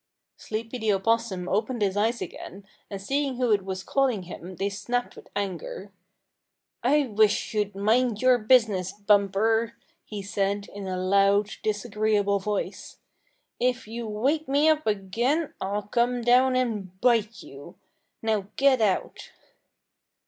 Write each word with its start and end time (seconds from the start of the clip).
Sleepy 0.35 0.79
the 0.79 0.93
Opossum 0.93 1.47
opened 1.47 1.83
his 1.83 1.95
eyes 1.95 2.23
again, 2.23 2.65
and 2.89 2.99
seeing 2.99 3.35
who 3.35 3.51
it 3.51 3.63
was 3.63 3.83
calling 3.83 4.23
him 4.23 4.55
they 4.55 4.67
snapped 4.67 5.15
with 5.15 5.29
anger. 5.35 5.91
"I 6.81 7.03
wish 7.05 7.53
you'd 7.53 7.75
mind 7.75 8.19
your 8.19 8.39
business, 8.39 8.93
Bumper!" 8.93 9.75
he 10.03 10.23
said 10.23 10.67
in 10.73 10.87
a 10.87 10.97
loud, 10.97 11.51
disagreeable 11.61 12.39
voice. 12.39 12.97
"If 13.59 13.87
you 13.87 14.07
wake 14.07 14.47
me 14.47 14.67
up 14.69 14.87
again 14.87 15.53
I'll 15.61 15.83
come 15.83 16.23
down 16.23 16.55
and 16.55 16.99
bite 16.99 17.43
you. 17.43 17.75
Now 18.23 18.47
get 18.55 18.81
out!" 18.81 19.29